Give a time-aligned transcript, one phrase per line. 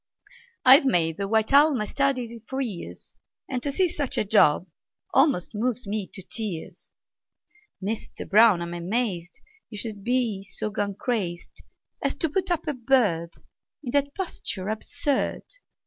[0.65, 3.13] I've made the white owl my study for years,
[3.47, 4.65] And to see such a job
[5.13, 6.89] almost moves me to tears!
[7.79, 11.61] Mister Brown, I'm amazed You should be so gone crazed
[12.01, 13.35] As to put up a bird
[13.83, 15.43] In that posture absurd!